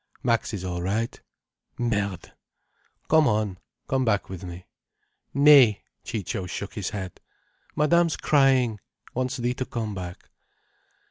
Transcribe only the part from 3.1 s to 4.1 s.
on, come